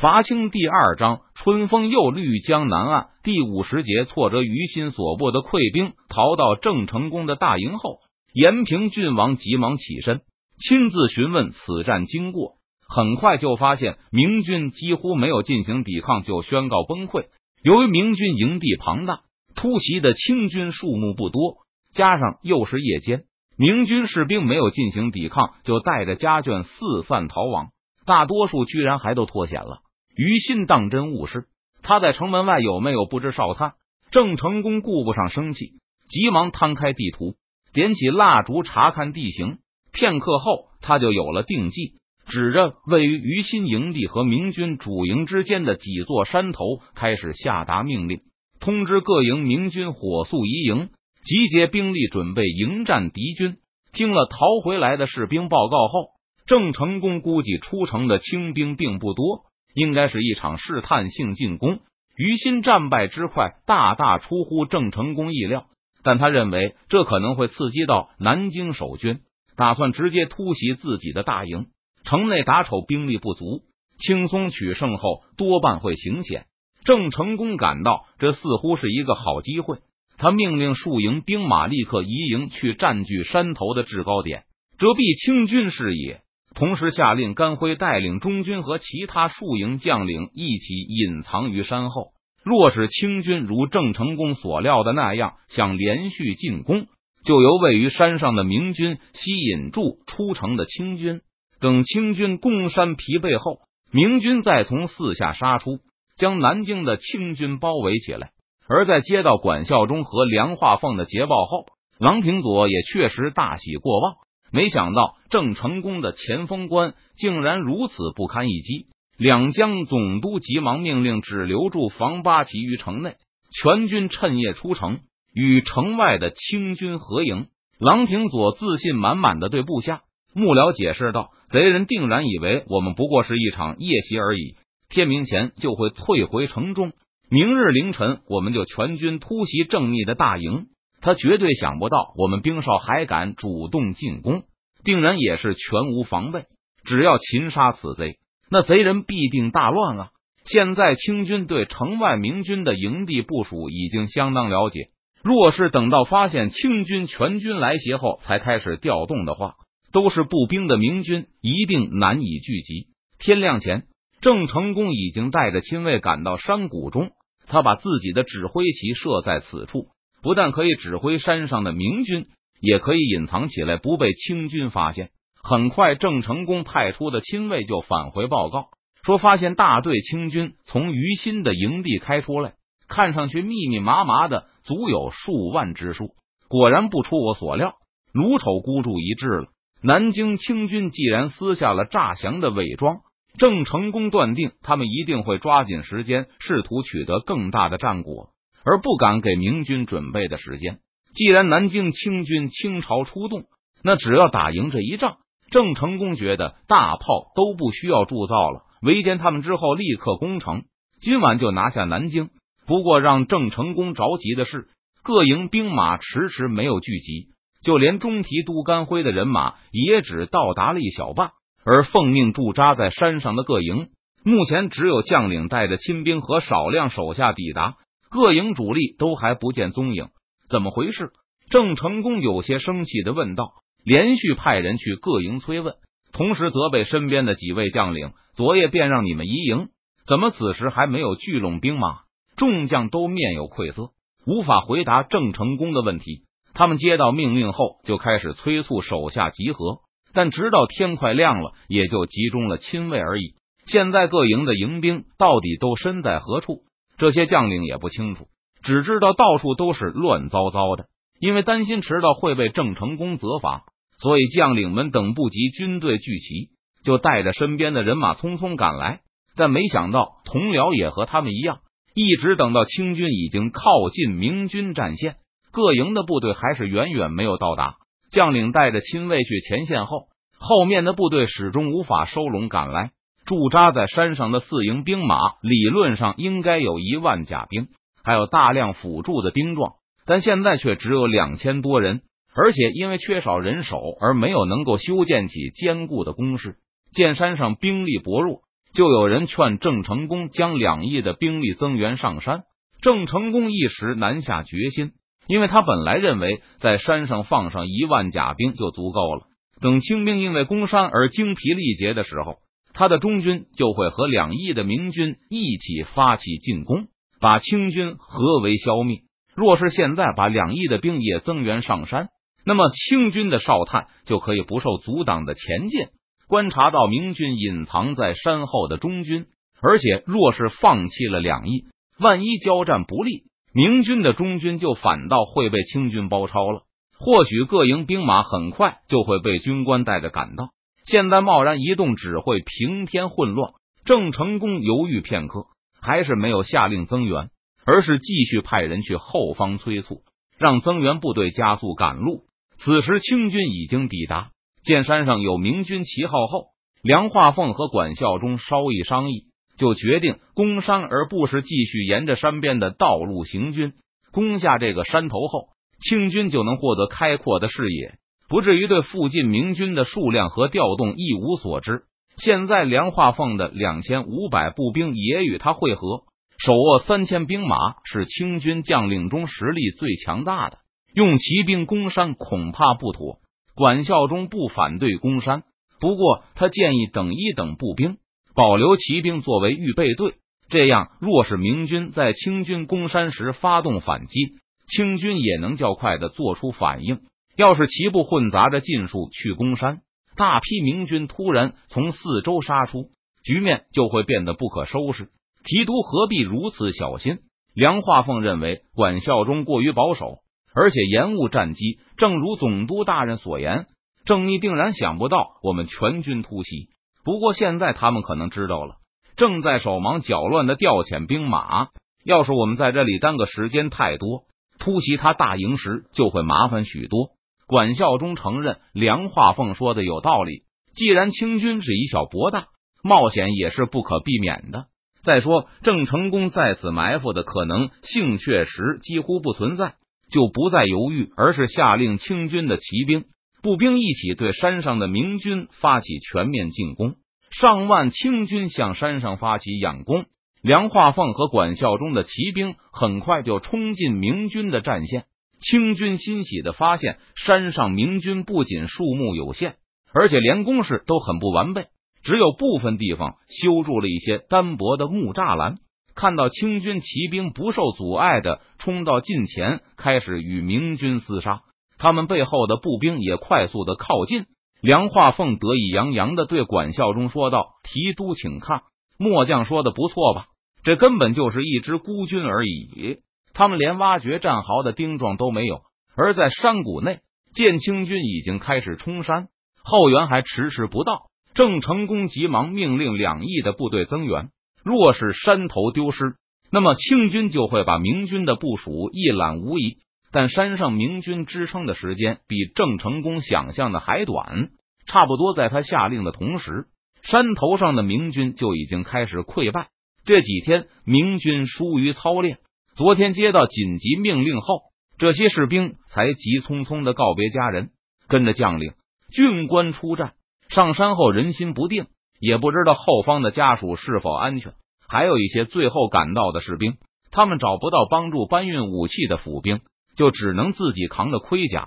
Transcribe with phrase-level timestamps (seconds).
[0.00, 7.98] 伐清第二章，春风又绿江南岸第五十节，挫折于心所部的溃兵逃到郑成功的大营后，
[8.32, 10.20] 延平郡王急忙起身，
[10.56, 12.58] 亲自询问此战经过。
[12.88, 17.24] 很快就发现明军几乎没有进行抵抗就宣告崩溃。
[17.64, 19.22] 由于明军营地庞大，
[19.56, 21.56] 突袭的清军数目不多，
[21.92, 23.24] 加上又是夜间，
[23.56, 27.70] 明军士兵没有进行抵抗就带着家眷四散逃亡，
[28.06, 29.80] 大多数居然还都脱险了。
[30.18, 31.46] 于心当真误事，
[31.80, 33.74] 他在城门外有没有不知哨探？
[34.10, 35.74] 郑成功顾不上生气，
[36.08, 37.36] 急忙摊开地图，
[37.72, 39.58] 点起蜡烛查看地形。
[39.92, 41.92] 片刻后，他就有了定计，
[42.26, 48.22] 指着位于于心营地和明军主营之间的几座山头，开始下达命令，
[48.58, 50.88] 通知各营明军火速移营，
[51.22, 53.58] 集结兵力，准备迎战敌军。
[53.92, 56.08] 听了逃回来的士兵报告后，
[56.44, 59.44] 郑成功估计出城的清兵并不多。
[59.74, 61.80] 应该是一场试探性进攻，
[62.16, 65.66] 于心战败之快大大出乎郑成功意料，
[66.02, 69.20] 但他认为这可能会刺激到南京守军，
[69.56, 71.66] 打算直接突袭自己的大营。
[72.04, 73.62] 城内打丑兵力不足，
[73.98, 76.46] 轻松取胜后多半会行险。
[76.84, 79.78] 郑成功感到这似乎是一个好机会，
[80.16, 84.44] 他命令数营兵马立刻移营去占据山头的制高点，
[84.78, 86.22] 遮蔽清军视野。
[86.58, 92.08] 同时下令甘辉带领中军和其他数营将领一起隐藏于山后。
[92.42, 96.86] 若是清军如郑成功所料的那样想连续进攻，
[97.24, 101.20] 就由位于山上的明军吸引住出城的清军。
[101.60, 103.60] 等清军攻山疲惫后，
[103.92, 105.78] 明军再从四下杀出，
[106.16, 108.30] 将南京的清军包围起来。
[108.68, 111.66] 而在接到管孝忠和梁化凤的捷报后，
[112.00, 114.16] 郎廷佐也确实大喜过望。
[114.50, 118.86] 没想到郑成功的前锋官竟然如此不堪一击，
[119.18, 123.16] 两江总督急忙命令只留住房八旗于城内，
[123.52, 125.00] 全军趁夜出城
[125.34, 127.46] 与城外的清军合营。
[127.78, 130.00] 郎廷佐自信满满的对部下
[130.34, 134.56] 幕僚解释道：“贼人定然以为我们不过是一场夜袭而已，
[134.88, 136.92] 天明前就会退回城中。
[137.30, 140.66] 明日凌晨，我们就全军突袭郑密的大营。”
[141.00, 144.42] 他绝对想不到，我们兵少还敢主动进攻，
[144.84, 146.44] 定然也是全无防备。
[146.84, 148.18] 只要擒杀此贼，
[148.50, 150.10] 那贼人必定大乱啊！
[150.44, 154.88] 现在清军对城外明军的营地部署已经相当了解，
[155.22, 159.56] 若是等到发现清军全军来袭后才开始调动的话，
[159.92, 162.86] 都是步兵的明军一定难以聚集。
[163.18, 163.84] 天亮前，
[164.20, 167.10] 郑成功已经带着亲卫赶到山谷中，
[167.46, 169.88] 他把自己的指挥旗设在此处。
[170.22, 172.26] 不但可以指挥山上的明军，
[172.60, 175.10] 也可以隐藏起来，不被清军发现。
[175.42, 178.66] 很快，郑成功派出的亲卫就返回报告，
[179.04, 182.54] 说发现大队清军从于心的营地开出来，
[182.88, 186.10] 看上去密密麻麻的，足有数万之数。
[186.48, 187.74] 果然不出我所料，
[188.12, 189.46] 卢丑孤注一掷了。
[189.80, 192.96] 南京清军既然撕下了诈降的伪装，
[193.38, 198.30] 郑成功断定他们一定会抓紧时间，试图取得更大的战果。
[198.68, 200.80] 而不敢给明军准备的时间。
[201.14, 203.44] 既然南京清军倾巢出动，
[203.82, 205.16] 那只要打赢这一仗，
[205.50, 210.64] 郑成功觉得大炮都不需要铸造了，围歼他们之后立刻攻城，
[211.00, 212.28] 今晚就拿下南京。
[212.66, 214.68] 不过让郑成功着急的是，
[215.02, 217.28] 各营兵马迟迟没有聚集，
[217.62, 221.30] 就连中提督甘辉的人马也只到达了一小半。
[221.64, 223.88] 而奉命驻扎在山上的各营，
[224.24, 227.76] 目前只有将领带着亲兵和少量手下抵达。
[228.10, 230.08] 各营主力都还不见踪影，
[230.48, 231.10] 怎么回事？
[231.50, 233.52] 郑成功有些生气的问道，
[233.84, 235.74] 连续派人去各营催问，
[236.12, 239.68] 同时责备身边的几位将领：昨夜便让你们移营，
[240.06, 242.00] 怎么此时还没有聚拢兵马？
[242.36, 243.90] 众将都面有愧色，
[244.24, 246.22] 无法回答郑成功的问题。
[246.54, 249.80] 他们接到命令后，就开始催促手下集合，
[250.12, 253.34] 但直到天快亮了，也就集中了亲卫而已。
[253.66, 256.62] 现在各营的营兵到底都身在何处？
[256.98, 258.26] 这些将领也不清楚，
[258.62, 260.86] 只知道到处都是乱糟糟的。
[261.20, 263.64] 因为担心迟到会被郑成功责罚，
[263.98, 266.50] 所以将领们等不及军队聚齐，
[266.84, 269.00] 就带着身边的人马匆匆赶来。
[269.36, 271.58] 但没想到同僚也和他们一样，
[271.94, 275.16] 一直等到清军已经靠近明军战线，
[275.52, 277.76] 各营的部队还是远远没有到达。
[278.10, 280.08] 将领带着亲卫去前线后，
[280.38, 282.90] 后面的部队始终无法收拢赶来。
[283.28, 287.68] 驻扎在山上的四营兵马，理论上应该有一万甲兵，
[288.02, 289.74] 还有大量辅助的兵壮，
[290.06, 292.00] 但现在却只有两千多人，
[292.34, 296.56] 而且因为缺少人手而没有能够修建起坚固的工事。
[296.90, 298.40] 见山上兵力薄弱，
[298.72, 302.44] 就有人劝郑成功将两翼的兵力增援上山。
[302.80, 304.92] 郑成功一时难下决心，
[305.26, 309.24] 因为他本来认为在山上放上一万甲兵就足够了。
[309.60, 312.36] 等清兵因为攻山而精疲力竭的时候，
[312.78, 316.86] 他的中军就会和两翼的明军一起发起进攻，
[317.20, 318.98] 把清军合围消灭。
[319.34, 322.10] 若是现在把两翼的兵也增援上山，
[322.44, 325.88] 那么清军的哨探就可以不受阻挡的前进，
[326.28, 329.26] 观察到明军隐藏在山后的中军。
[329.60, 331.64] 而且，若是放弃了两翼，
[331.98, 336.60] 万一交战不利，明军的中军就反倒会被清军包抄了。
[336.96, 340.50] 或许各营兵马很快就会被军官带着赶到。
[340.90, 343.52] 现在贸然移动，只会平添混乱。
[343.84, 345.44] 郑成功犹豫片刻，
[345.82, 347.28] 还是没有下令增援，
[347.66, 350.00] 而是继续派人去后方催促，
[350.38, 352.22] 让增援部队加速赶路。
[352.56, 354.30] 此时清军已经抵达，
[354.62, 356.46] 见山上有明军旗号后，
[356.82, 359.24] 梁化凤和管孝忠稍一商议，
[359.58, 363.74] 就决定攻山，而不是继续沿着山边的道路行军。
[364.10, 365.48] 攻下这个山头后，
[365.80, 367.98] 清军就能获得开阔的视野。
[368.28, 371.82] 不至于对附近明军的数量和调动一无所知。
[372.16, 376.02] 现在梁化凤的两千五百步兵也与他会合，
[376.38, 380.58] 手握三千兵马，是清军将领中实力最强大的。
[380.92, 383.18] 用骑兵攻山恐怕不妥。
[383.54, 385.42] 管孝忠不反对攻山，
[385.80, 387.96] 不过他建议等一等步兵，
[388.34, 390.14] 保留骑兵作为预备队。
[390.48, 394.34] 这样，若是明军在清军攻山时发动反击，
[394.68, 397.00] 清军也能较快的做出反应。
[397.38, 399.78] 要是齐部混杂着尽数去攻山，
[400.16, 402.90] 大批明军突然从四周杀出，
[403.22, 405.10] 局面就会变得不可收拾。
[405.44, 407.18] 提督何必如此小心？
[407.54, 410.16] 梁化凤认为管孝忠过于保守，
[410.52, 411.78] 而且延误战机。
[411.96, 413.66] 正如总督大人所言，
[414.04, 416.70] 郑义定然想不到我们全军突袭。
[417.04, 418.78] 不过现在他们可能知道了，
[419.14, 421.68] 正在手忙脚乱的调遣兵马。
[422.04, 424.24] 要是我们在这里耽搁时间太多，
[424.58, 427.10] 突袭他大营时就会麻烦许多。
[427.48, 430.42] 管孝忠承认梁化凤说的有道理。
[430.74, 432.48] 既然清军是以小博大，
[432.84, 434.66] 冒险也是不可避免的。
[435.02, 439.76] 再说郑成功在此埋伏的可能性确实几乎不存在，
[440.12, 443.06] 就不再犹豫，而是下令清军的骑兵、
[443.42, 446.96] 步兵一起对山上的明军发起全面进攻。
[447.30, 450.04] 上万清军向山上发起仰攻，
[450.42, 455.06] 梁化凤和管孝忠的骑兵很快就冲进明军的战线。
[455.40, 459.56] 清军欣喜的发现，山上明军不仅数目有限，
[459.92, 461.66] 而且连工事都很不完备，
[462.02, 465.58] 只有部分地方修筑了一些单薄的木栅栏。
[465.94, 471.40] 看到清军骑兵不受阻碍的冲到近前，开始与明军厮杀，
[471.76, 474.26] 他们背后的步兵也快速的靠近。
[474.60, 478.62] 梁化凤得意洋洋的对管孝忠说道：“提督，请看，
[478.96, 480.26] 末将说的不错吧？
[480.62, 482.98] 这根本就是一支孤军而已。”
[483.38, 485.60] 他们连挖掘战壕的丁状都没有，
[485.94, 487.02] 而在山谷内，
[487.32, 489.28] 见清军已经开始冲山，
[489.62, 491.02] 后援还迟迟不到。
[491.34, 494.30] 郑成功急忙命令两翼的部队增援。
[494.64, 496.16] 若是山头丢失，
[496.50, 499.76] 那么清军就会把明军的部署一览无遗。
[500.10, 504.48] 但山上明军支撑的时间比郑成功想象的还短，
[504.84, 506.66] 差不多在他下令的同时，
[507.02, 509.68] 山头上的明军就已经开始溃败。
[510.04, 512.38] 这几天，明军疏于操练。
[512.78, 514.60] 昨天接到紧急命令后，
[514.98, 517.70] 这些士兵才急匆匆的告别家人，
[518.06, 518.70] 跟着将领、
[519.10, 520.12] 军官出战。
[520.48, 521.86] 上山后人心不定，
[522.20, 524.52] 也不知道后方的家属是否安全。
[524.88, 526.76] 还有一些最后赶到的士兵，
[527.10, 529.58] 他们找不到帮助搬运武器的府兵，
[529.96, 531.66] 就只能自己扛着盔甲、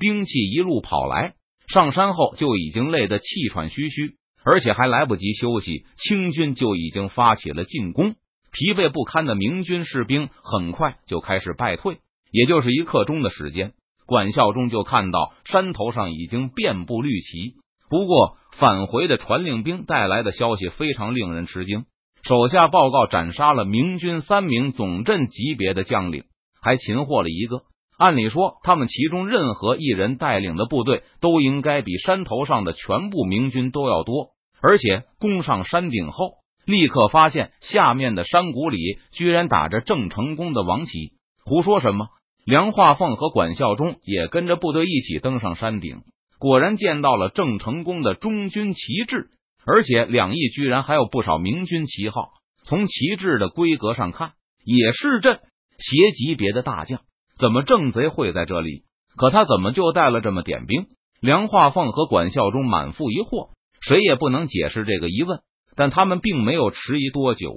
[0.00, 1.34] 兵器一路跑来。
[1.68, 8.16] 上山后就已经累得气喘吁吁，而且还来不及休息，清军就已经发起了进攻。
[8.52, 11.98] 疲惫不堪的明军士兵很快就开始败退，
[12.32, 13.72] 也就是一刻钟的时间，
[14.06, 17.54] 管孝忠就看到山头上已经遍布绿旗。
[17.88, 21.84] 不过，返回的传令兵带来的消息非常令人吃惊，
[22.22, 26.24] 手下报告斩杀了明军三名总镇级别的将领，
[26.60, 27.62] 还擒获了一个。
[27.98, 34.30] 按理说，他们其中任何一人带领的部队都应该比山头上的全部明军都要多，
[34.60, 36.39] 而且攻上山顶后。
[36.70, 38.78] 立刻发现下面的山谷里
[39.12, 41.12] 居然打着郑成功的王旗，
[41.44, 42.06] 胡说什么？
[42.46, 46.02] 梁化凤和管孝忠也跟着部队一起登上山顶，
[46.38, 49.28] 果然见到了郑成功的中军旗帜，
[49.66, 52.30] 而且两翼居然还有不少明军旗号。
[52.64, 54.32] 从旗帜的规格上看，
[54.64, 55.40] 也是镇
[55.78, 57.00] 协级别的大将。
[57.38, 58.84] 怎么郑贼会在这里？
[59.16, 60.86] 可他怎么就带了这么点兵？
[61.20, 63.50] 梁化凤和管孝忠满腹疑惑，
[63.80, 65.40] 谁也不能解释这个疑问。
[65.76, 67.52] 但他们并没有迟疑多久。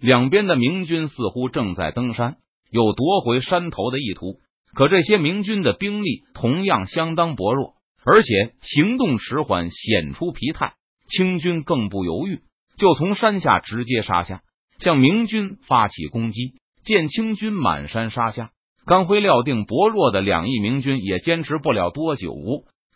[0.00, 2.36] 两边的明军似乎正在登山，
[2.70, 4.40] 有夺回山头的意图。
[4.74, 10.74] 可这些明军的兵力同样相当薄弱，而且行动迟缓，显出疲态。
[11.08, 12.40] 清军更不犹豫，
[12.76, 14.42] 就从山下直接杀下，
[14.78, 16.54] 向明军发起攻击。
[16.84, 18.50] 见清军满山杀下，
[18.84, 22.34] 甘辉料定薄弱的两翼明军也坚持不了多久。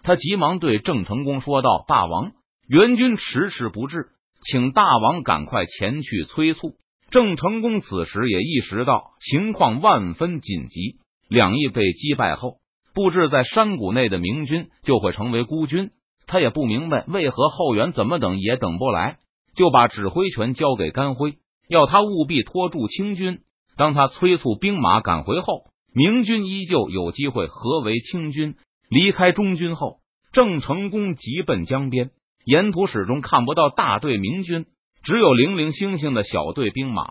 [0.03, 2.33] 他急忙对郑成功说道：“大王，
[2.69, 4.09] 援军迟迟不至，
[4.43, 6.75] 请大王赶快前去催促。”
[7.11, 12.59] 郑成功此时也意识到情况万分紧急，两翼被击败后，
[12.95, 15.91] 布置在山谷内的明军就会成为孤军。
[16.29, 19.19] 他也不明白为何后援怎么等也等不来，
[19.57, 21.35] 就把指挥权交给甘辉，
[21.69, 23.41] 要他务必拖住清军。
[23.77, 28.55] 当他催促兵马赶回后，明军依旧有机会合围清军。
[28.89, 29.97] 离开中军后，
[30.33, 32.11] 郑成功急奔江边，
[32.45, 34.67] 沿途始终看不到大队明军。
[35.03, 37.05] 只有零零星星的小队兵马，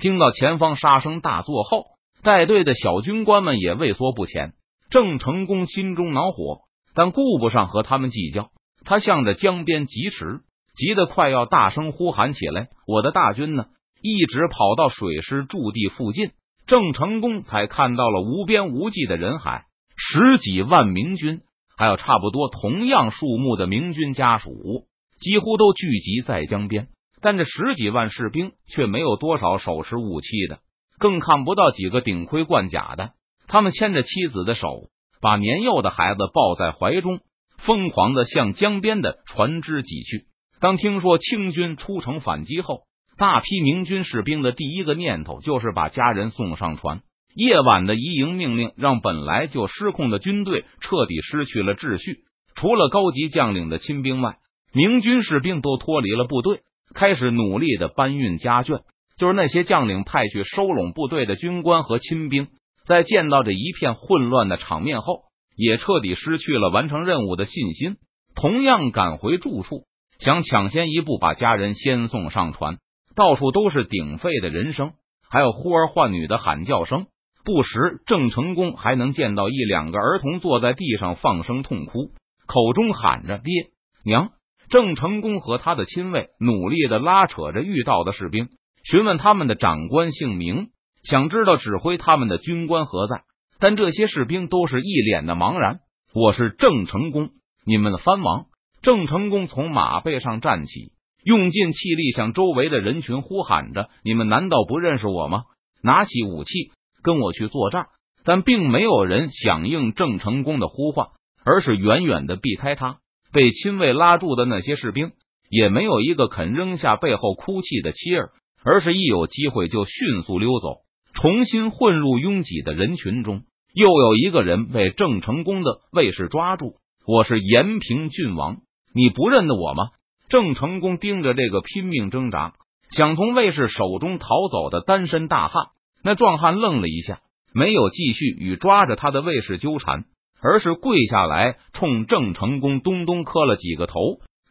[0.00, 1.84] 听到前方杀声大作后，
[2.22, 4.54] 带队的小军官们也畏缩不前。
[4.90, 6.62] 郑成功心中恼火，
[6.94, 8.50] 但顾不上和他们计较。
[8.84, 10.40] 他向着江边疾驰，
[10.74, 13.66] 急得快要大声呼喊起来：“我的大军呢？”
[14.02, 16.30] 一直跑到水师驻地附近，
[16.66, 21.42] 郑成功才看到了无边无际的人海，十几万明军，
[21.80, 24.84] 还有差不多同样数目的明军家属，
[25.18, 26.88] 几乎都聚集在江边。
[27.22, 30.58] 但这十几万士兵却没有多少手持武器的，
[30.98, 33.12] 更看不到几个顶盔贯甲的。
[33.46, 34.90] 他们牵着妻子的手，
[35.22, 37.20] 把年幼的孩子抱在怀中，
[37.56, 40.26] 疯狂的向江边的船只挤去。
[40.60, 42.82] 当听说清军出城反击后，
[43.16, 47.00] 大批明军士兵的第一个念头就是把家人送上船。
[47.34, 52.24] 夜晚的移营命令让本来就失控的军队彻底失去了秩序。
[52.54, 54.38] 除了高级将领的亲兵外，
[54.72, 56.60] 明军士兵都脱离了部队。
[56.92, 58.80] 开始努力的搬运家眷，
[59.16, 62.48] 就是那些将领派去收拢部队的军官和亲兵，
[62.84, 65.22] 在见到这一片混乱的场面后，
[65.54, 67.96] 也彻底失去了完成任务的信心，
[68.34, 69.84] 同样赶回住处，
[70.18, 72.78] 想抢先一步把家人先送上船。
[73.14, 74.94] 到处都是鼎沸的人声，
[75.30, 77.06] 还有呼儿唤女的喊叫声，
[77.44, 82.12] 不时郑成功还能见到一两个儿童坐在地上放声痛哭，
[82.46, 83.70] 口中喊着爹
[84.04, 84.30] 娘。
[84.68, 88.48] 郑成功和他的亲卫努力的拉扯着遇到的士兵，
[88.84, 90.68] 询问他们的长官姓名，
[91.02, 93.22] 想知道指挥他们的军官何在。
[93.58, 95.80] 但这些士兵都是一脸的茫然。
[96.14, 97.30] 我是郑成功，
[97.66, 98.46] 你们的藩王。
[98.80, 100.92] 郑成功从马背上站起，
[101.24, 105.42] 用尽气力向周围的人群呼喊着：“你们难道不认识我吗？
[105.82, 106.70] 拿起武器，
[107.02, 107.86] 跟我去作战！”
[108.22, 111.08] 但并没有人响应郑成功的呼唤，
[111.42, 112.98] 而是远远的避开他。
[113.32, 115.12] 被亲卫拉住的那些士兵，
[115.48, 118.30] 也没有一个肯扔下背后哭泣的妻儿，
[118.62, 120.80] 而是一有机会就迅速溜走，
[121.14, 123.42] 重新混入拥挤的人群中。
[123.72, 126.74] 又有一个人被郑成功的卫士抓住。
[127.06, 128.58] 我是延平郡王，
[128.94, 129.90] 你不认得我吗？
[130.28, 132.52] 郑成功盯着这个拼命挣扎、
[132.90, 135.68] 想从卫士手中逃走的单身大汉。
[136.02, 137.20] 那壮汉愣了一下，
[137.52, 140.04] 没有继续与抓着他的卫士纠缠。
[140.42, 143.94] 而是跪下来，冲郑成功咚咚磕了几个头，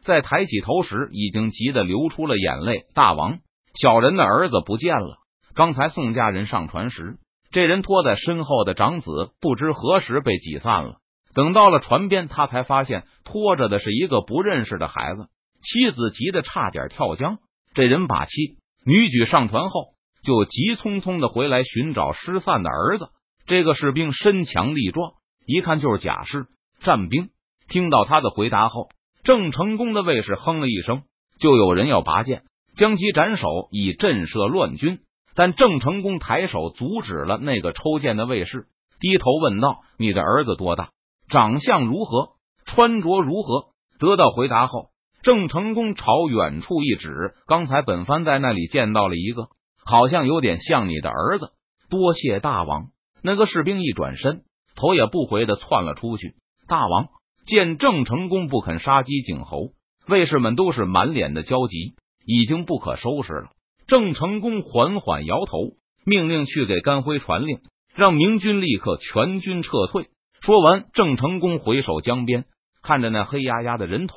[0.04, 2.84] 在抬起头时，已经急得流出了眼泪。
[2.94, 3.40] 大王，
[3.74, 5.18] 小人的儿子不见了。
[5.52, 7.16] 刚才宋家人上船时，
[7.50, 10.98] 这人拖在身后的长子不知何时被挤散了。
[11.34, 15.26] 等到了船边，他才发现拖着的是一个不认识的孩子。
[15.60, 17.38] 妻子急得差点跳江。
[17.74, 23.08] 这人把妻女举上船后，就急匆匆的回来寻找失散的儿子。
[23.46, 25.12] 这个士兵身强力壮。
[25.46, 26.46] 一看就是假士
[26.80, 27.30] 战兵。
[27.68, 28.88] 听到他的回答后，
[29.24, 31.02] 郑成功的卫士哼了一声，
[31.38, 32.42] 就有人要拔剑
[32.74, 35.00] 将其斩首，以震慑乱军。
[35.34, 38.66] 但郑成功抬手阻止了那个抽剑的卫士，
[38.98, 40.90] 低头问道：“你的儿子多大？
[41.28, 42.30] 长相如何？
[42.66, 43.66] 穿着如何？”
[43.98, 44.88] 得到回答后，
[45.22, 49.48] 郑成功朝远处一指：“刚才本番在那里见到了一个，
[49.90, 51.50] 好像有点像你的儿子。”
[51.90, 52.86] 多谢大王。
[53.22, 54.44] 那个士兵一转身。
[54.76, 56.36] 头也不回的窜了出去。
[56.66, 57.08] 大王
[57.44, 59.72] 见郑成功不肯杀鸡儆猴，
[60.06, 61.94] 卫士们都是满脸的焦急，
[62.24, 63.50] 已经不可收拾了。
[63.86, 65.74] 郑成功缓缓摇头，
[66.06, 67.58] 命令去给甘辉传令，
[67.94, 70.06] 让明军立刻全军撤退。
[70.40, 72.46] 说完，郑成功回首江边，
[72.82, 74.14] 看着那黑压压的人头，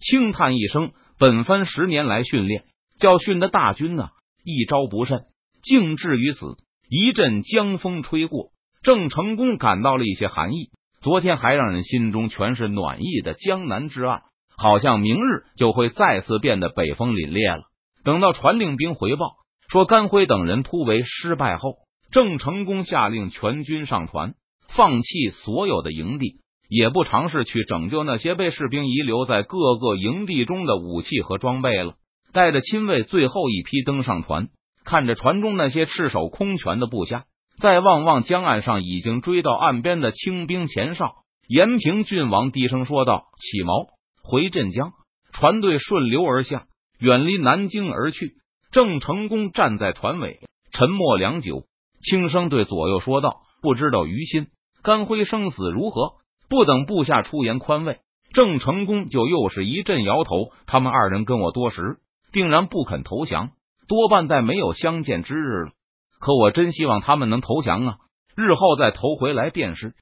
[0.00, 2.64] 轻叹一声：“本番十年来训练
[2.98, 4.08] 教训的大军呢，
[4.44, 5.24] 一招不慎，
[5.62, 6.56] 竟至于此。”
[6.88, 8.50] 一阵江风吹过。
[8.82, 10.70] 郑成功感到了一些寒意。
[11.02, 14.22] 昨天还让人心中全是暖意的江南之岸，
[14.56, 17.62] 好像明日就会再次变得北风凛冽了。
[18.04, 19.26] 等到传令兵回报
[19.68, 21.74] 说甘辉等人突围失败后，
[22.10, 24.34] 郑成功下令全军上船，
[24.68, 31.94] 放弃所有的营地，也不尝试去拯救那些被士兵遗留在各个营地中的武器和装备了。
[32.32, 34.48] 带着亲卫最后一批登上船，
[34.84, 37.24] 看着船中那些赤手空拳的部下，
[37.60, 41.14] 再望望江岸上已经追到岸边的清兵前哨，
[41.48, 43.88] 延平郡王低声说道：“起锚，
[44.22, 44.92] 回镇江。”
[45.32, 46.66] 船队顺流而下，
[46.98, 48.34] 远离南京而去。
[48.72, 50.40] 郑成功站在船尾，
[50.72, 51.64] 沉默良久，
[52.02, 54.48] 轻声对左右说道：“不知道于心、
[54.82, 56.14] 甘辉生死如何？”
[56.48, 58.00] 不等部下出言宽慰，
[58.32, 60.50] 郑成功就又是一阵摇头。
[60.66, 61.98] 他们二人跟我多时。
[62.32, 63.50] 定然不肯投降，
[63.88, 65.72] 多半在没有相见之日了。
[66.18, 67.96] 可我真希望他们能投降啊！
[68.36, 69.94] 日后再投回来便是。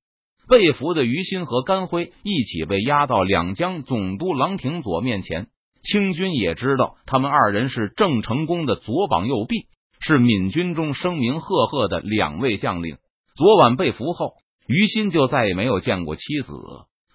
[0.48, 5.48] 被俘的于心和甘辉一起被押到两江总督郎廷佐面前，
[5.82, 9.66] 清军也知道他们二人是郑成功的左膀右臂，
[10.00, 12.96] 是闽军中声名赫赫的两位将领。
[13.36, 14.32] 昨晚被俘后，
[14.66, 16.52] 于心就再也没有见过妻子，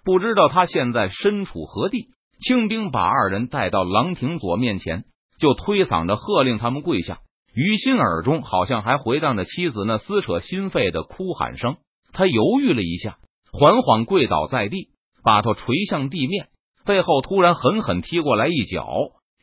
[0.04, 2.08] 不知道他现在身处何地。
[2.44, 5.04] 清兵把二人带到郎廷佐面前，
[5.38, 7.20] 就推搡着喝令他们跪下。
[7.54, 11.76] 于心耳中好像还回荡着妻子那撕扯心肺的哭喊声。
[12.12, 13.16] 他犹豫了一下，
[13.50, 14.90] 缓缓跪倒在地，
[15.22, 16.48] 把头垂向地面。
[16.84, 18.86] 背后突然狠狠踢过来一脚，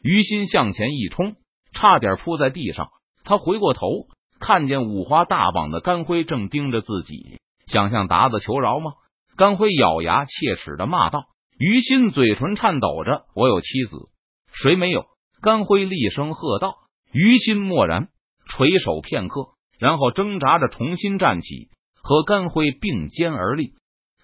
[0.03, 1.38] 于心向前一冲，
[1.74, 2.89] 差点扑在地上。
[3.24, 3.88] 他回过头，
[4.39, 8.91] 看见五花大绑的甘辉正盯着自己，想向达子求饶吗？
[9.38, 11.24] 甘辉咬牙切齿的骂道。
[11.63, 14.10] 于心嘴唇颤抖着：“我有妻子，
[14.51, 15.06] 谁没有？”
[15.44, 16.74] 甘辉厉声喝道。
[17.12, 18.08] 于心默然，
[18.50, 21.70] 垂手片刻，然后挣扎着重新站起，
[22.01, 23.74] 和甘辉并肩而立。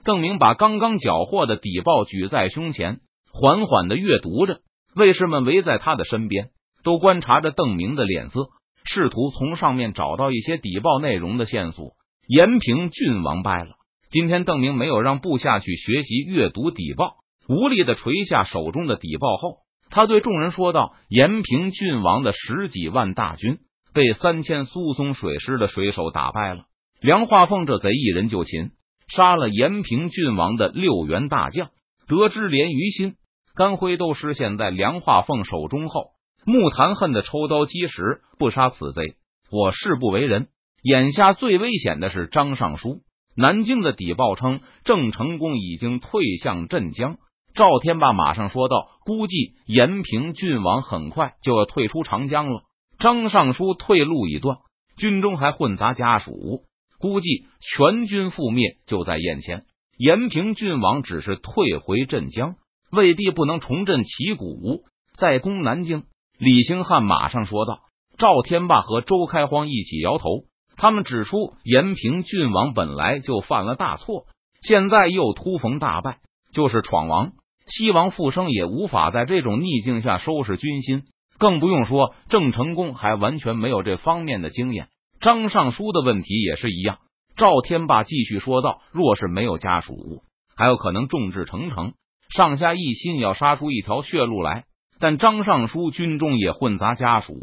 [0.03, 3.01] 邓明把刚刚缴获的底报举在胸前，
[3.31, 4.61] 缓缓的阅读着。
[4.95, 6.49] 卫士们围在他的身边，
[6.83, 8.47] 都观察着邓明的脸色，
[8.83, 11.91] 试图从上面找到一些底报内容的线索。
[12.27, 13.75] 延平郡王败了。
[14.09, 17.17] 今天邓明没有让部下去学习阅读底报。
[17.47, 23.59] 无力的垂下手中的底报后，他对众人说道：“延平郡王的十几万大军
[23.93, 26.65] 被三千苏松水师的水手打败了。
[26.99, 28.71] 梁化凤这贼一人就擒，
[29.07, 31.69] 杀了延平郡王的六员大将。
[32.07, 33.15] 得知连于心、
[33.55, 36.11] 甘辉都失陷在梁化凤手中后，
[36.45, 39.15] 木坛恨的抽刀击石，不杀此贼，
[39.51, 40.47] 我誓不为人。
[40.83, 43.01] 眼下最危险的是张尚书。
[43.35, 47.17] 南京的底报称，郑成功已经退向镇江。”
[47.57, 52.61] 赵天霸马上说道：“估计延平郡王很快就要退出长江了。
[52.99, 54.59] 张尚书退路已断，
[54.95, 56.65] 军中还混杂家属，
[56.99, 59.65] 估计全军覆灭就在眼前。
[59.97, 62.57] 延平郡王只是退回镇江，
[62.91, 64.83] 未必不能重振旗鼓，
[65.17, 66.03] 再攻南京。”
[66.37, 67.79] 李兴汉马上说道。
[68.19, 74.25] 赵天霸和周开荒一起摇头，他们指出延平郡王本来就犯了大错，
[74.61, 76.19] 现在又突逢大败，
[76.51, 77.33] 就是闯王。
[77.67, 81.03] 西王复生也无法在这种逆境下收拾军心，
[81.37, 84.87] 更不用说郑成功还完全没有这方面的经验。
[85.19, 86.99] 张尚书的问题也是一样。
[87.35, 90.23] 赵天霸继续说道：“若是没有家属，
[90.55, 91.93] 还有可能众志成城，
[92.29, 94.63] 上下一心要杀出一条血路来。
[94.99, 97.35] 但张尚书军中也混杂家属，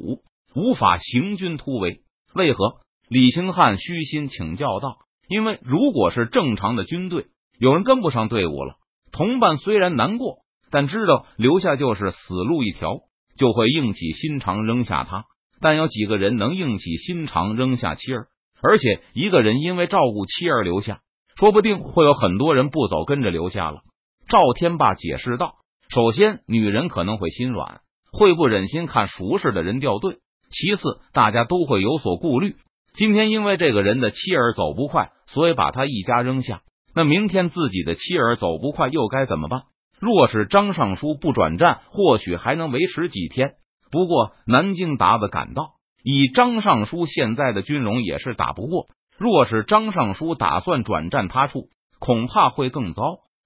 [0.56, 2.00] 无法行军突围。
[2.34, 2.76] 为何？”
[3.08, 4.96] 李兴汉虚心请教道
[5.28, 7.26] ：“因为如果是正常的军队，
[7.58, 8.76] 有人跟不上队伍了。”
[9.16, 10.38] 同伴虽然难过，
[10.72, 12.96] 但知道留下就是死路一条，
[13.38, 15.26] 就会硬起心肠扔下他。
[15.60, 18.26] 但有几个人能硬起心肠扔下妻儿？
[18.60, 20.98] 而且一个人因为照顾妻儿留下，
[21.38, 23.82] 说不定会有很多人不走跟着留下了。
[24.26, 30.14] 赵天霸解释道：“首先，女人可能会心软，会不忍心看熟识的人掉队；
[30.50, 32.56] 其次，大家都会有所顾虑。
[32.94, 36.62] 今天因为这个人的妻儿走不快，所以把他一家扔下。”
[36.94, 39.62] 那明天自己的妻儿走不快，又该怎么办？
[39.98, 43.54] 若是张尚书不转战，或许还能维持几天。
[43.90, 48.86] 不过南京达子赶到，以张尚书现在的军容，也是打不过。
[49.16, 53.02] 若是张尚书打算转战他处，恐怕会更糟。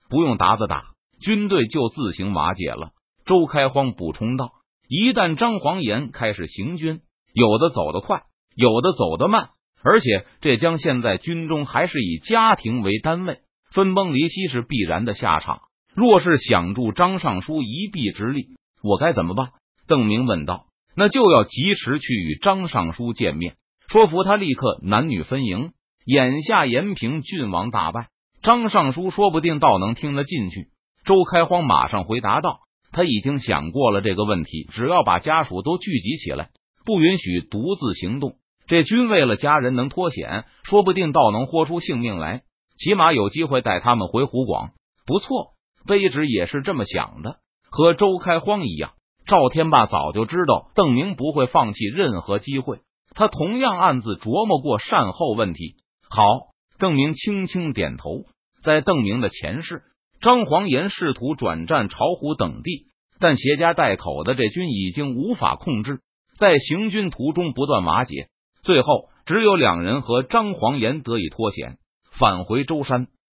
[0.09, 0.85] 不用达子打，
[1.21, 2.91] 军队就自行瓦解了。
[3.27, 4.53] 周开荒补充道
[4.89, 7.03] ：“一旦张黄岩开始行军，
[7.35, 8.23] 有的走得快，
[8.55, 9.51] 有的走得慢。”
[9.83, 13.39] 而且这将现在军中还是以家庭为单位，
[13.73, 15.61] 分崩离析是必然的下场。
[15.95, 18.49] 若是想助张尚书一臂之力，
[18.83, 19.51] 我该怎么办？
[19.87, 20.67] 邓明问道。
[20.95, 23.55] 那就要及时去与张尚书见面，
[23.89, 25.71] 说服他立刻男女分营。
[26.05, 28.09] 眼下延平郡王大败，
[28.43, 30.69] 张尚书说不定倒能听得进去。
[31.05, 32.61] 周开荒马上回答道
[32.91, 36.49] ：“他已经想过了这个问题，只要把家属都聚集起来，
[36.87, 38.38] 不允许独自行动，
[38.69, 42.43] 这军为了家人能脱险，说不定倒能豁出性命来，
[42.79, 44.73] 起码有机会带他们回湖广。
[45.07, 45.55] 不错，
[45.87, 47.39] 卑职也是这么想的。
[47.71, 48.93] 和周开荒一样，
[49.27, 52.81] 赵天霸早就知道邓明不会放弃任何机会，
[53.15, 55.77] 他同样暗自琢磨过善后问题。
[56.11, 56.23] 好，
[56.79, 58.25] 邓明轻轻点头。
[58.63, 59.83] 在邓明的前世，
[60.21, 66.01] 张黄岩试图转战巢湖等地，但携家带口的这军已经无法控制，
[66.39, 68.29] 在行军途中不断瓦解，
[68.69, 71.79] 最后只有两人和张黄岩得以脱险，
[72.11, 73.07] 返回舟山。